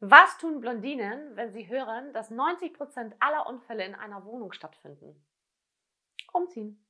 [0.00, 5.24] Was tun Blondinen, wenn sie hören, dass 90% aller Unfälle in einer Wohnung stattfinden?
[6.32, 6.84] Umziehen.